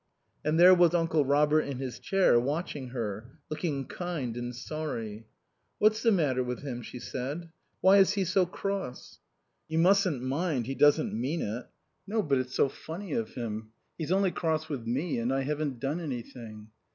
And 0.43 0.59
there 0.59 0.73
was 0.73 0.95
Uncle 0.95 1.25
Robert 1.25 1.59
in 1.59 1.77
his 1.77 1.99
chair, 1.99 2.39
watching 2.39 2.87
her, 2.87 3.37
looking 3.51 3.85
kind 3.85 4.35
and 4.35 4.55
sorry. 4.55 5.27
"What's 5.77 6.01
the 6.01 6.11
matter 6.11 6.43
with 6.43 6.63
him?" 6.63 6.81
she 6.81 6.97
said. 6.97 7.51
"Why 7.81 7.97
is 7.97 8.13
he 8.13 8.25
so 8.25 8.47
cross?" 8.47 9.19
"You 9.67 9.77
mustn't 9.77 10.23
mind. 10.23 10.65
He 10.65 10.73
doesn't 10.73 11.13
mean 11.13 11.43
it." 11.43 11.67
"No, 12.07 12.23
but 12.23 12.39
it's 12.39 12.55
so 12.55 12.67
funny 12.67 13.13
of 13.13 13.35
him. 13.35 13.73
He's 13.95 14.11
only 14.11 14.31
cross 14.31 14.69
with 14.69 14.87
me; 14.87 15.19
and 15.19 15.31
I 15.31 15.41
haven't 15.41 15.79
done 15.79 15.99
anything." 15.99 16.69